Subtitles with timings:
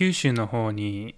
[0.00, 1.14] 九州の方に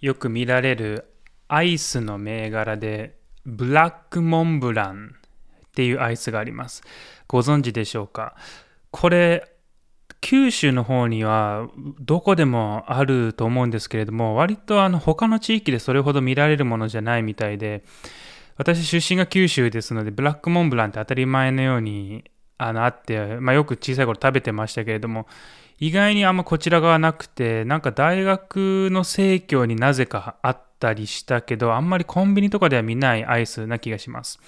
[0.00, 1.04] よく見られる
[1.46, 5.14] アイスの銘柄で、ブラックモンブラン
[5.68, 6.82] っていうアイスがあります。
[7.28, 8.34] ご存知でしょうか？
[8.90, 9.48] これ、
[10.20, 11.68] 九州の方には
[12.00, 17.84] どこでもあると思うんですけれども、割とあの他の地域でそれほど見られるものじゃないみたいで、
[18.56, 22.24] 私出身が九州ですので、ブラックモンブランって当たり前のように
[22.58, 25.28] あのあって、まあ、よく小さい頃食べてましたけれども、
[25.78, 34.38] 意外にあんまこちら側なくて、なんか大学の生協になぜかあったりしたけど、あんまりコンビニとかでは見ないアイスな気がします。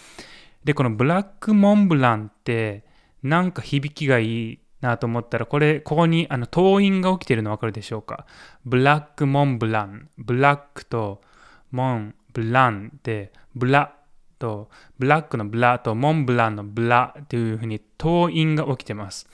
[0.64, 2.84] で、このブラックモンブランって、
[3.22, 8.26] なんか響きがいいなと思ったら、これ、ここにあの党員が起きてるのわかるでしょうか？
[8.64, 10.08] ブラックモンブラン。
[10.18, 11.22] ブラックと
[11.70, 13.94] モンブランで、ブラ
[14.38, 19.28] と、ブラックのブラとモンブランのブラっていうふうに党員が起きてます。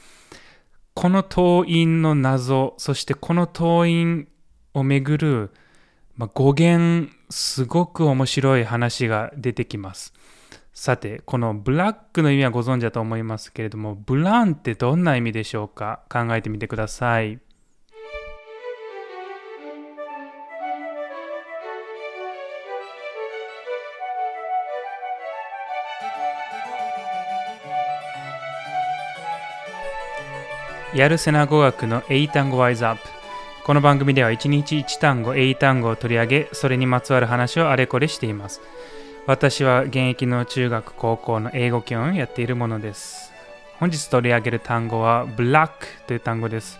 [0.95, 4.28] この党員の謎、そしてこの党員
[4.74, 5.50] をめぐる、
[6.16, 10.12] まあ、語源、すごく面白い話が出てきます。
[10.75, 16.00] さて、このブラックの意味はご存知だと思いますけれども、ブランってどんな意味でしょうか？
[16.11, 17.41] 考えてみてください。
[30.95, 33.03] やるせな語学の英単語ワイズアップ。
[33.65, 38.61] この番組では1日1単語、英単語を取り上げ、それにまつわる話をあれこれしています。
[39.27, 43.33] 私は現役の中学、高校の英語教員をやっているものです。
[43.81, 45.70] 本日取り上げる単語は black
[46.07, 46.79] という単語です。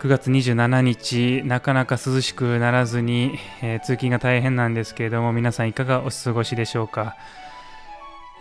[0.00, 7.16] 9月27日、なかなか涼しくならずに、えー、通勤が大変なんですけれども、皆さんいかがお過ごしでしょうか。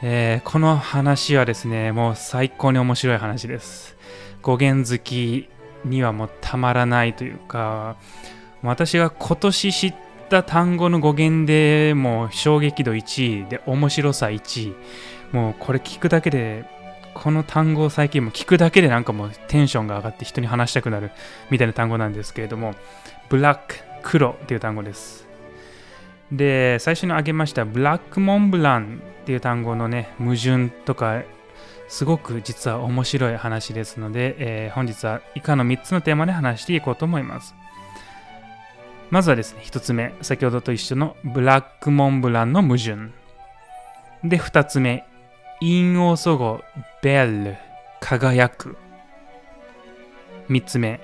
[0.01, 3.97] えー、この話はですね、もう最高に面白い話です。
[4.41, 5.49] 語源好き
[5.85, 7.97] にはもうたまらないというか
[8.61, 9.95] 私が今年知っ
[10.29, 14.75] た単語の語源でもう衝撃度1位で面白さ1位。
[15.31, 16.65] もうこれ聞くだけで
[17.13, 21.11] この単語を最近も聞くだけでなんかもうテンションが上がって人に話したくなる
[21.49, 22.73] みたいな単語なんですけれども
[23.29, 25.27] ブラック黒っていう単語です。
[26.31, 31.23] で最初に挙げましたブラックモンブランっていう単語のね矛盾とか
[31.87, 37.55] すごく実は面白い話ですので、えー、本日は以下の3つのテーマで話していこうと思います。
[39.09, 43.11] まずはですね、1つ目、先ほどと一緒のブラックモンブランの矛盾。
[44.23, 45.05] で、2つ目、
[45.59, 46.63] 陰応祖語、
[47.01, 47.57] ベル、
[47.99, 48.77] 輝く。
[50.49, 51.01] 3つ目、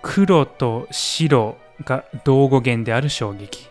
[0.00, 3.68] 黒と白が同語源である衝撃。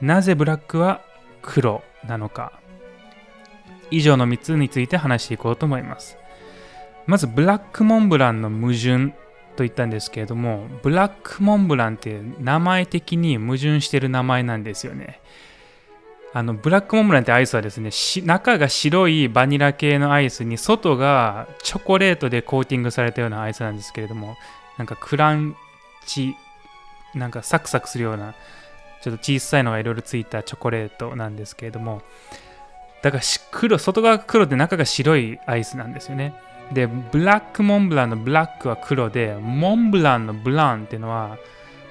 [0.00, 1.02] なぜブラックは
[1.40, 2.61] 黒なのか。
[3.92, 6.16] 以上の3つについて話していこうと思います。
[7.06, 9.14] まず、ブラックモンブランの矛盾
[9.56, 15.20] と言ったんですけれども、ブラックモンブランって名前的に矛盾してる名前なんですよね。
[16.34, 17.90] あのブラックモンブランってアイスはですね
[18.24, 24.36] 中が白いバニラ系のアイスに外がチョコレートでコーティングされたようなアイスなんですけれども
[24.78, 25.54] なんかクラン
[26.06, 26.34] チ
[27.14, 28.34] なんかサクサクするような
[29.02, 32.00] ちょっと小さいのがいろいろついたチョコレートなんですけれども
[33.02, 36.34] だから黒、外側が黒で中が白いアイスなんですよね。
[36.72, 41.36] で、ブラックモンブランのブラックは黒で、モンブランのブランっていうのは、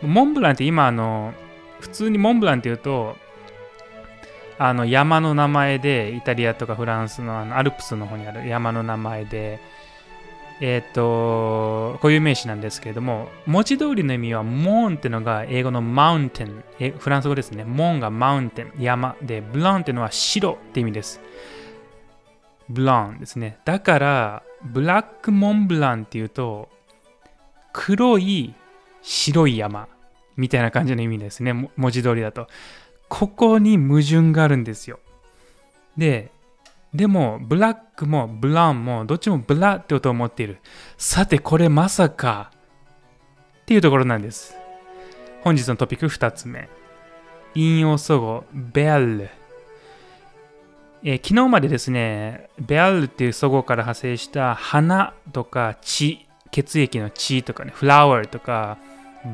[0.02, 1.34] モンブランって今、あの、
[1.80, 3.18] 普通にモンブランっていうと、
[4.58, 9.60] あの山の名前で、イタリアとかフランスのあのアルプスの方にある山の名前で、
[10.62, 16.64] えっ、ー、と、固有名詞なんですけれども、文字通りの意味は、モーンってのが英語のマウンテン、
[17.00, 17.66] フランス語ですね。
[17.66, 21.20] モーンがマウンテン、山で、ブランっていうのは白って意味です。
[22.70, 23.58] ブランですね。
[23.66, 26.70] だから、ブラックモンブランっていうと、
[27.74, 28.54] 黒い
[29.02, 29.88] 白い山
[30.38, 31.54] みたいな感じの意味ですね。
[31.76, 32.48] 文字通りだと。
[33.10, 35.00] ここに矛盾があるんですよ。
[35.98, 36.32] で、
[36.94, 40.60] でも、ブラックもブラウンもどっちもブラって音を持っている。
[40.98, 42.52] さて、これまさか
[43.62, 44.56] っていうところなんです。
[45.42, 46.70] 本日のトピック2つ目。
[47.56, 49.30] 引用祖語、ベアル。
[51.04, 58.78] えー、昨日までですね、ベアルっていう祖語から派生した花とか血、血液の血とかね、フラワーとか、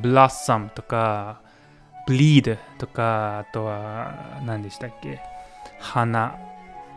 [0.01, 1.41] ブラッサムとか、
[2.05, 5.19] ブリードとか、あとは何でしたっけ？
[5.79, 6.37] 花、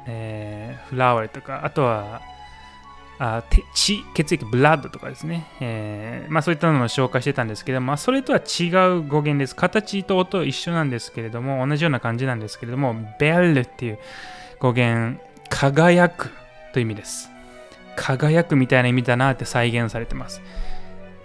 [0.06, 2.22] えー、フラワーとか、あとは、
[3.18, 3.44] あ
[3.74, 5.46] 血、血液、ブラッドとかですね。
[5.60, 9.54] えー、まあそういったのを紹介してたんですけど、まあ、それとは違う語源です。
[9.54, 13.98] 形と音一緒なんですけれども、同じような感じなんですけれども、ベルっていう
[14.58, 15.20] 語源、
[15.50, 16.30] 輝く
[16.72, 17.30] という意味です。
[17.94, 20.40] 輝くみたいな意味だなって再現されてます。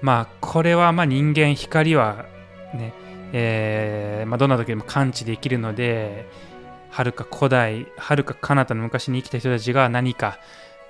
[0.01, 2.25] まあこれはま人間光は
[2.73, 2.93] ね、
[3.31, 6.27] えーまあ、どんな時でも感知できるので、
[6.95, 10.39] はるか古代、はるか彼方の昔に生きた人たちが何か、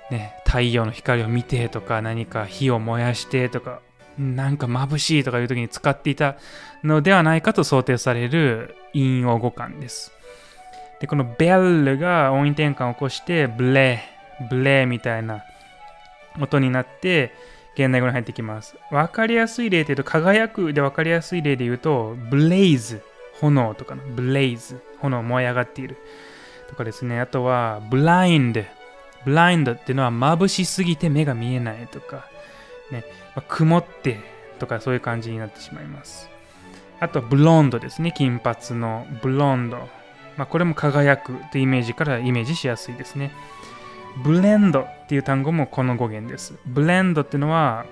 [0.08, 3.80] ね、太陽の光を見てとか、何か火を燃やしてとか、
[4.16, 6.36] なんか眩しいとかいう時に使っていた
[6.84, 10.12] のではないかと想定される陰陽語感です。
[11.00, 15.42] で、このベルが音韻転換を起こして、ブレー、ブレーみたいな
[16.40, 17.34] 音になって、
[17.74, 18.76] 現代語に入ってきます。
[18.92, 23.02] わかりやすい例で言うと、輝くでわかりやすい例で言うと、ブレイズ、
[23.40, 25.96] 炎とかの、ブレイズ、炎燃え上がっている
[26.68, 27.20] とかですね。
[27.20, 28.62] あとは、ブラインド、
[29.24, 32.26] ブラインドっていうのは眩しすぎて目が見えないとか、
[32.90, 33.04] ね、
[33.34, 34.20] まあ、曇って
[34.58, 36.30] とかそういう感じになってしまいます。
[37.00, 38.12] あと、ブロンドですね。
[38.12, 39.76] 金髪のブロンド。
[40.36, 43.32] まあ、これも輝くというイメージからイメージしやすいですね。
[44.22, 46.54] ブレンドっていう単語もこの語源です。
[46.64, 47.84] ブレンドっていうのは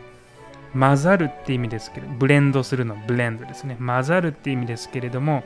[0.79, 3.76] 混ざるって意味ですけど、ブレンドするのブレンドですね。
[3.79, 5.44] 混ざるって意味ですけれども、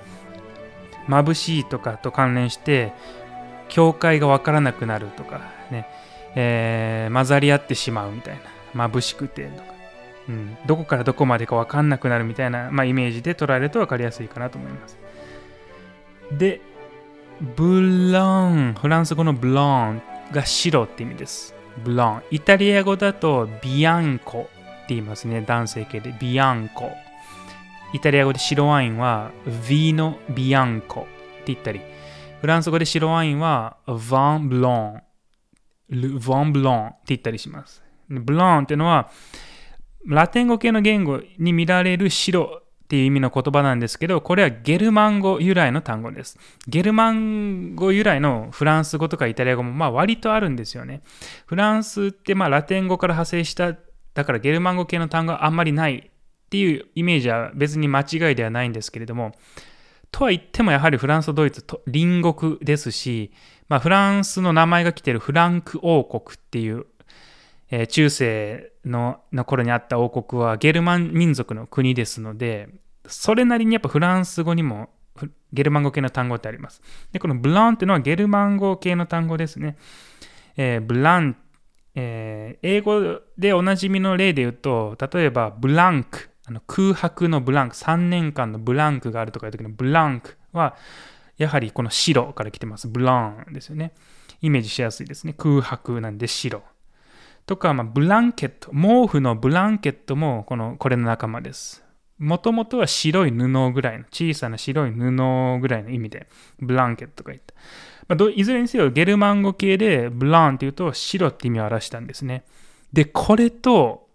[1.08, 2.92] 眩しいとかと関連して、
[3.69, 5.40] 境界がわからなくなるとか
[5.70, 5.86] ね、
[6.34, 8.40] えー、混ざり合ってしまうみたい
[8.75, 8.88] な。
[8.88, 9.78] 眩しくてとか。
[10.28, 14.98] うん、どこからどこまでか分かんなくなるみたいな、まあ、イメージで捉えると分かりやすいかなと思います。
[16.32, 16.60] で、
[17.56, 20.02] ブロン、フランス語のブロン
[20.32, 21.54] が白って意味です。
[21.82, 22.22] ブロン。
[22.30, 24.50] イタリア語だとビアンコ
[24.94, 25.43] 言いますね。
[25.43, 26.90] 男性系でビアンコ。
[27.93, 31.05] イタリア語で白ワインはヴィーノ・ビアンコっ
[31.44, 31.81] て言ったり、
[32.40, 35.02] フランス語で白ワインはヴァン・ブロン、
[35.88, 37.82] ル・ヴァン・ブロンって言ったりします。
[38.08, 39.11] ブロンっていうのは、
[40.06, 46.38] ラテン語系の言語に見られる白っていう意味の言葉なんですけど、これはゲルマン語由来の単語です。
[46.67, 51.02] ゲルマン語由来のフランス語とかイタリア語もまあ割とあるんですよね。
[51.46, 53.75] フランスってまあラテン語から派生した、
[54.18, 56.10] だからゲルマン語系の単語はあんまりないっ
[56.50, 59.30] ていうイメージは別に間違いではないんですけれども、
[60.10, 63.30] とは言ってもやはりフランスとドイツと隣国ですし、
[63.68, 66.86] まあ、フランスの名前が来てるフランク王国っていう
[67.70, 72.70] えー、中世のの頃にあった王国はゲルマン民族の国ですので、
[73.06, 74.88] それなりにやっぱフランス語にも
[75.52, 76.80] ゲルマン語系の単語ってあります。
[77.12, 79.76] で、このブランっていうのはゲルマン語系の単語ですね。
[80.56, 81.36] えー、ブラン、
[82.00, 90.76] えー、英語でおなじみの例で言うと、例えばブランク、あの空白のブランク、3年間のブランクがあるとかいう時のブランクは、
[91.38, 92.86] やはりこの白から来てます。
[92.86, 93.94] ブランですよね。
[94.40, 95.34] イメージしやすいですね。
[95.36, 96.62] 空白なんで白。
[97.46, 101.84] とか、まあ、ブランケット、毛布のブランケットもこのこれの仲間です。
[102.18, 106.28] もともとは白い布ぐらいの、小さな白い布ぐらいの意味で、
[106.58, 107.54] ブランケットが言った。
[108.08, 112.44] まあ、いずれにせよ、ゲルマン語系でブランっていうと白って意味を表したんですね。
[112.92, 114.08] で、これと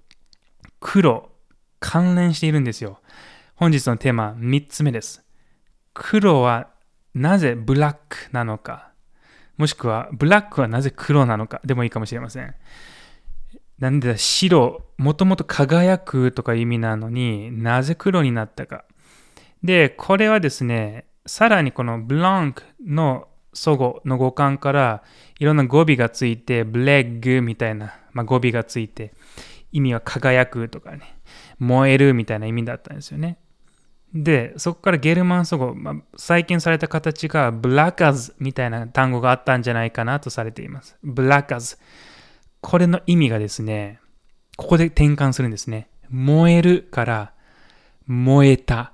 [0.80, 1.30] 黒、
[1.80, 3.00] 関連しているんですよ。
[3.56, 5.24] 本日のテーマ、3つ目です。
[5.94, 6.70] 黒は
[7.14, 8.92] なぜブラックなのか、
[9.58, 12.56] もしくはブラックはなぜ黒なのかでもいいかもしれません。
[13.84, 18.86] なんでだ白、もともと輝くとか意味なのになぜ黒になったか。
[19.62, 25.04] で、これはですね、さらにこのブランクの祖語の語感から
[25.38, 29.14] いろんな語尾がついて、ブレッグみたいな、まあ、語尾がついて、
[29.74, 31.18] 意味は輝くとかね、
[31.60, 33.38] 燃えるみたいな意味だったんですよね。
[34.14, 40.98] で、そこからゲルマン祖語、まあ、再建された形がブラッカズみたいな単語があったんじゃないかなとされています。
[41.04, 41.76] ブラッカズ。
[42.64, 44.00] これの意味がですね、
[44.58, 45.90] ここで転換するんですね。
[46.10, 47.34] 燃えるから
[48.08, 48.94] 燃えた、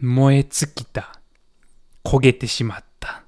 [0.00, 1.18] 燃え尽きた、
[2.04, 3.22] 焦げてしまった、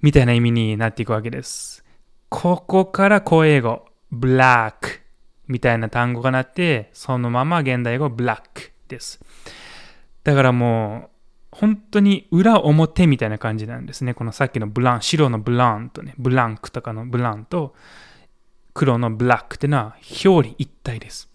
[0.00, 1.84] みたいな意味になっていくわけです。
[2.30, 5.00] ここから古英語、ブラック
[5.46, 9.20] みたいな単語がなって、そのまま現代語、ブラックです。
[10.24, 11.10] だからも
[11.52, 14.14] う、本当に裏表みたいな感じなんですね。
[14.14, 17.74] このさっきのブラン、白のブランとね、ブランクとかのブランと、
[18.74, 21.28] 黒のブラックっていうのは表裏一体です。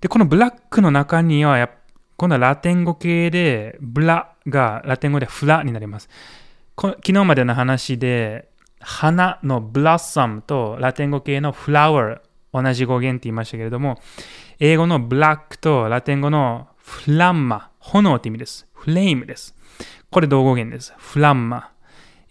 [0.00, 1.70] で、このブラックの中には、
[2.16, 6.08] 今度はラテン語系で、ブラがラテン語でフラになります。
[6.76, 8.48] 昨日までの話で、
[8.80, 12.20] 花のブラッサムとラテン語系のフラワー、
[12.52, 13.98] 同じ語源って言いましたけれども、
[14.60, 18.68] 英語のブラックとラテン語のフランマ、炎って意味です。
[18.74, 19.56] フレームです。
[20.10, 20.92] これ同語源です。
[20.98, 21.73] フランマ。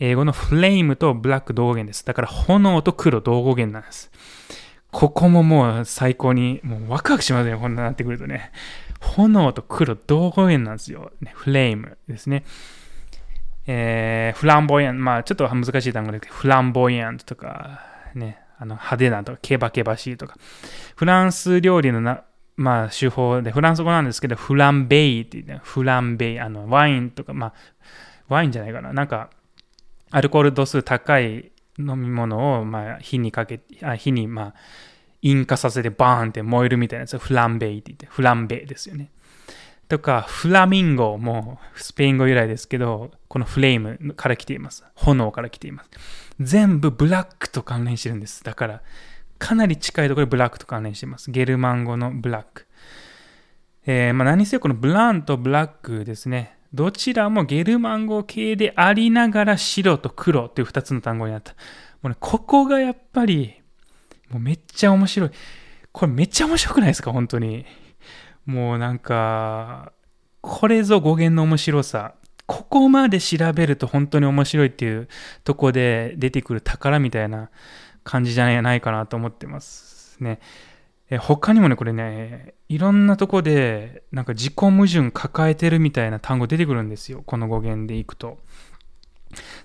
[0.03, 2.05] 英語のフレームとブラック同語源です。
[2.05, 4.12] だから炎と黒同語源なんです。
[4.91, 8.51] ここももう最高に、もうワクワクしますね、こんななってくるとね。
[9.00, 11.13] 炎と黒同語源なんですよ。
[11.22, 12.43] ね、フレームですね。
[13.65, 17.79] えー、フランボイアン、まあちょっと難しい単語だけど、フランボイアンとか、
[18.13, 20.36] ね、あの派手なとか、ケバケバしいとか。
[20.98, 22.24] フランス料理のな
[22.57, 27.53] まあ、手法で、フランス語なんですけど、フランベイって言って、フランベイ、あの、ワインとか、まあ、
[28.27, 29.29] ワインじゃないかな、なんか、
[30.13, 34.53] アルコール度数高い飲み物を、まあ、火にかけあ火に、まあ、
[35.24, 39.10] 引火させてバーンって燃えるみたいなやつ、フランベイって言って、フランベイですよね。
[39.89, 44.86] とか、フラミンゴもスペイン語由来ですけど、このフレームから来ています。
[44.93, 45.89] 炎から来ています。
[46.39, 48.43] 全部ブラックと関連してるんです。
[48.43, 48.82] だから、
[49.39, 51.32] かなり近いところでブラックと関連しています。
[51.32, 52.67] ゲルマン語のブラック。
[53.88, 56.55] えー、まあ、何せよこのブランとブラックですね。
[56.74, 61.53] どちらもゲルマン語系でありながら白と黒という2つの単語になった。
[62.01, 63.53] もうね、ここがやっぱり、
[64.30, 65.32] もうめっちゃ面白い。
[65.92, 67.12] これめっちゃ面白くないですか？
[67.12, 67.65] 本当に。
[68.46, 69.94] もうなんか、
[70.42, 72.15] これぞ語源の面白さ。
[72.46, 75.08] ここまで調べると本当に面白いっていう
[75.46, 77.50] とこで出てくる宝みたいな
[78.03, 80.39] 感じじゃないかなと思ってますね。
[81.13, 87.22] え他にもね、これね、いろんなとこでなんか自己矛盾抱えてるみたいな単語出てくるんですよ。
[87.24, 88.39] この語源でいくと。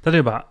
[0.05, 0.49] 例えば、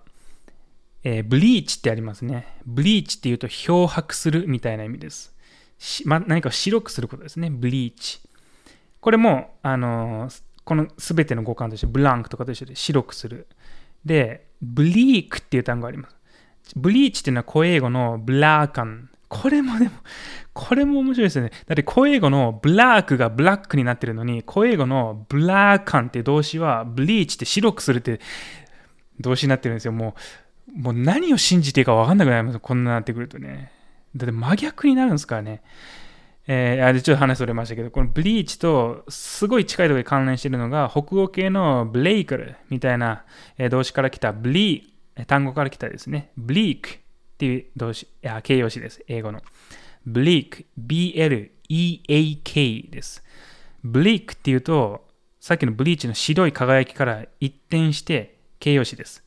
[1.04, 2.48] えー、ブリーチってありますね。
[2.66, 5.36] ブリーチっていうと漂白するみたいな意味です。
[6.06, 7.52] ま、何か白くすることですね。
[7.52, 8.20] ブリーチ。
[9.00, 13.46] これも、あのー、この全ての語感として、ブランクとかと一緒で白くする。
[14.04, 16.16] で、ブリークっていう単語があります。
[16.76, 19.12] ブリーチっていうのは古英語のブラーカン。
[19.30, 19.92] これもでも、
[20.54, 21.52] これも面白いですよね。
[21.68, 28.20] だって古英語のブラックがブラックになってるのに、古英語のブラーカンって動詞は、ブリーチって白くするって
[29.20, 29.92] 動詞になってるんですよ。
[29.92, 30.16] も
[30.76, 32.60] う、もう何を信じていいか分かんなくなります。
[32.60, 33.72] こんななってくるとね。
[34.16, 35.62] だって真逆になるんですからね。
[36.50, 43.26] えー、あれちょっと話それましたけど、このブリーチとすごい近いところで関連してるのが、北欧系のブレイクルみたいな
[43.70, 47.00] 動詞から来たブリー、単語から来たですね、ブリーク
[47.38, 49.44] っていう動詞、いや形容詞です、英語の。
[50.08, 51.52] ブリーク、B-L-E-A-K
[52.90, 53.24] です。
[53.84, 55.08] ブリークっていうと、
[55.40, 59.24] さっきのブリーチの白い輝きから一転して形容詞です。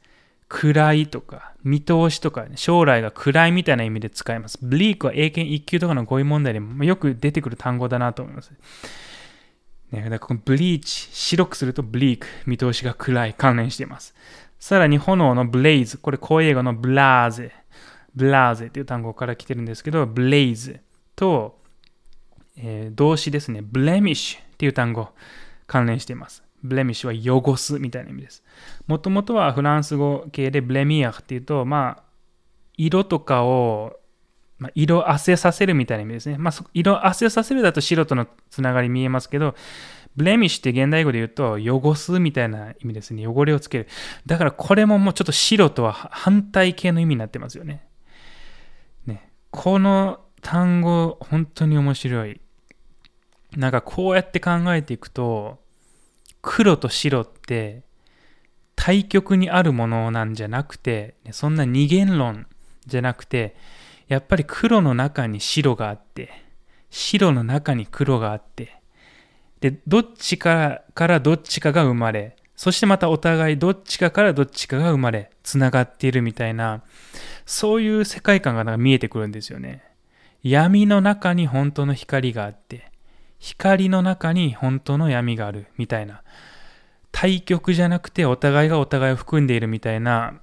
[0.49, 4.59] 暗いとか、見通しとか、将来が暗いみたいな意味で使います。
[4.61, 8.51] ブリークは英検1級とかの語彙問題でもよく出てくる単語だなと思います。
[9.93, 14.15] ね、だからこの bleach、白くすると bleak、見通しが暗い、関連しています。
[14.59, 20.81] さらに炎の blaze、これ古英語の blase、blase という単語から来てるんですけど、 blaze
[21.17, 21.59] と、
[22.57, 25.09] えー、動詞ですね、 blemish っていう単語
[25.67, 26.43] 関連しています。
[26.63, 28.43] blemish は汚すみたいな意味です。
[28.87, 32.03] もともとはフランス語系で blemir っていうと、まあ、
[32.77, 33.99] 色とかを、
[34.59, 36.37] まあ、色あせさせるみたいな意味ですね。
[36.37, 39.55] まあ、色あせさせるだと白とのつながり見えますけど、
[40.17, 43.27] ブレミッシュって現代語で言うと、汚すみたいな意味ですね。
[43.27, 43.89] 汚れをつける。
[44.27, 47.90] だからこれももうちょっと白とは反対系の意味になってますよね。
[49.51, 52.41] この単語、本当に面白い。
[53.57, 55.59] なんかこうやって考えていくと、
[56.43, 57.83] 黒と白って
[58.77, 62.47] 対極にあるものなんじゃなくて、そんな二元論
[62.87, 63.57] じゃなくて、
[64.09, 66.31] やっぱり黒の中に白があって、
[66.89, 68.81] 白の中に黒があって、
[69.61, 76.83] で、どっちかからどっちかが生まれ、そしてまたお互いどっちかからどっちかが生まれ、つながっているみたいな、
[77.47, 79.83] そういう世界観がなんか見えてくるんですよね。
[80.43, 82.91] 闇の中に本当の光があって、
[83.39, 86.23] 光の中に本当の闇があるみたいな
[87.11, 90.35] 対極じゃなくてお互いがお互いを含んでいるみたいな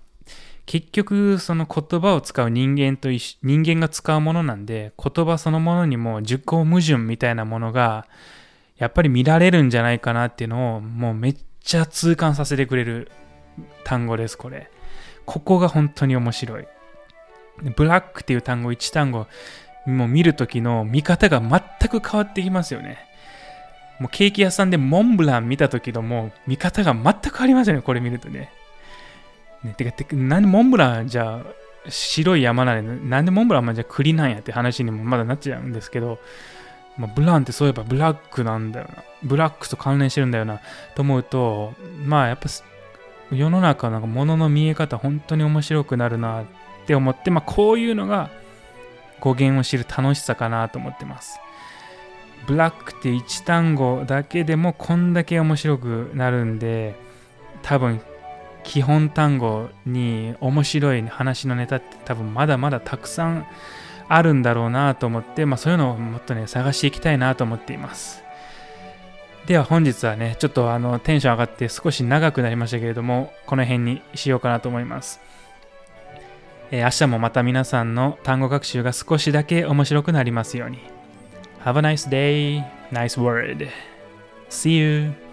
[0.66, 8.08] 結局その言葉を使う人間と人間が使うものなんで言葉そのものにも熟考矛盾みたいなものが
[8.78, 13.12] やっぱり見られるんじゃないかなっていうのをもうめっちゃ痛感させてくれる
[13.84, 14.72] 単語ですこれ
[15.26, 16.68] ここが本当に面白い
[17.76, 19.28] ブラックっていう単語1単語
[19.86, 22.98] もう見るときの見方が全く変わってきますよね。
[24.00, 28.52] もうケーキ屋さんでモンブラン見たときのもう見方が全く変わりますよね、これ見るとね。
[29.64, 31.46] ねてか、てかなんでモンブランじゃ
[31.88, 36.20] 白い山なのに、なんでモンブランじゃ栗なんやって話にもまだなっちゃうんですけど、
[36.98, 39.04] まあ、ブランってそういえばブラックなんだよな。
[39.24, 40.62] ブラックと関連してるんだよな。
[40.96, 41.74] と思うと、
[42.06, 42.50] まあやっぱ
[43.32, 46.46] 世の中なんか物の見え方本当に面白くなるなっ
[46.86, 48.30] て思って、まあこういうのが
[49.20, 51.40] 語源を知る楽しさかなと思ってます。
[52.48, 56.96] ブラックって1単語だけでもこんだけ面白くなるんで、
[57.62, 58.00] 多分
[58.64, 63.46] 基本単語に面白い話のネタって多分まだまだたくさん
[64.10, 68.24] あるんだろうなと思って、まあそういうのをもっとね、探していきたいなと思っています。
[69.46, 75.22] では本日はね、ちょっとあのテンション上がって少し長くなりましたけれども、この辺にしようかなと思います。
[76.72, 80.80] えー、明日もまた皆さんの単語学習が少しだけ面白くなりますように。
[81.64, 82.64] Have a nice day.
[82.92, 83.70] Nice word.
[84.50, 85.27] See you.